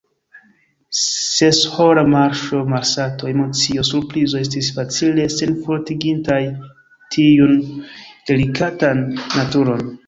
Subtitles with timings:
[0.99, 6.43] Seshora marŝo, malsato, emocio, surprizo, estis facile senfortigintaj
[7.17, 7.57] tiun
[8.33, 9.91] delikatan naturon.